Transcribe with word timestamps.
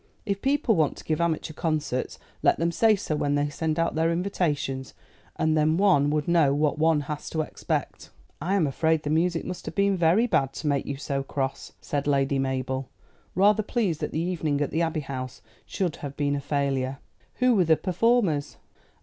If 0.25 0.41
people 0.41 0.75
want 0.75 0.97
to 0.97 1.03
give 1.03 1.21
amateur 1.21 1.53
concerts, 1.53 2.17
let 2.41 2.57
them 2.57 2.71
say 2.71 2.95
so 2.95 3.15
when 3.15 3.35
they 3.35 3.49
send 3.49 3.77
out 3.77 3.93
their 3.93 4.11
invitations, 4.11 4.95
and 5.35 5.55
then 5.55 5.77
one 5.77 6.09
would 6.09 6.27
know 6.27 6.55
what 6.55 6.79
one 6.79 7.01
has 7.01 7.29
to 7.29 7.41
expect." 7.41 8.09
"I 8.41 8.55
am 8.55 8.65
afraid 8.65 9.03
the 9.03 9.11
music 9.11 9.45
must 9.45 9.67
have 9.67 9.75
been 9.75 9.95
very 9.95 10.25
bad 10.25 10.53
to 10.53 10.65
make 10.67 10.87
you 10.87 10.97
so 10.97 11.21
cross," 11.21 11.73
said 11.81 12.07
Lady 12.07 12.39
Mabel, 12.39 12.89
rather 13.35 13.61
pleased 13.61 13.99
that 14.01 14.11
the 14.11 14.19
evening 14.19 14.59
at 14.59 14.71
the 14.71 14.81
Abbey 14.81 15.01
House 15.01 15.43
should 15.67 15.97
have 15.97 16.17
been 16.17 16.35
a 16.35 16.41
failure. 16.41 16.97
"Who 17.35 17.53
were 17.53 17.65
the 17.65 17.77
performers?" 17.77 18.57